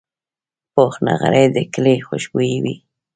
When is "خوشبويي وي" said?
2.07-2.75